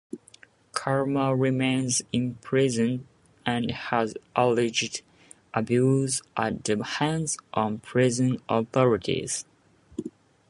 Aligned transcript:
Karma 0.73 1.35
remains 1.35 2.01
imprisoned 2.11 3.05
and 3.45 3.69
has 3.69 4.15
alleged 4.35 5.03
abuse 5.53 6.23
at 6.35 6.63
the 6.63 6.83
hands 6.83 7.37
of 7.53 7.83
prison 7.83 8.41
authorities. 8.49 9.45